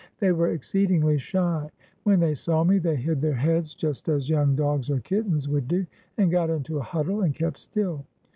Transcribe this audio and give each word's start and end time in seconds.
They 0.19 0.31
were 0.31 0.47
exceedingly 0.49 1.19
shy. 1.19 1.69
When 2.05 2.19
they 2.21 2.33
saw 2.33 2.63
me 2.63 2.79
they 2.79 2.95
hid 2.95 3.21
their 3.21 3.35
heads 3.35 3.75
just 3.75 4.09
as 4.09 4.25
412 4.25 4.25
THE 4.25 4.33
VILLAGE 4.63 4.81
OF 4.81 4.87
DWARFS 4.87 4.89
young 4.89 4.97
dogs 4.97 4.97
or 5.05 5.07
kittens 5.07 5.47
would 5.47 5.67
do, 5.67 5.85
and 6.17 6.31
got 6.31 6.49
into 6.49 6.79
a 6.79 6.81
huddle, 6.81 7.21
and 7.21 7.35
kept 7.35 7.59
still. 7.59 8.03